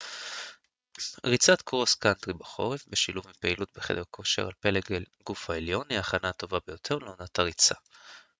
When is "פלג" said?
4.59-4.83